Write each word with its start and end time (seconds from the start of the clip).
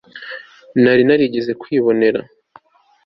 nari 0.81 1.01
narigeze 1.09 1.51
kwibonera 1.61 2.19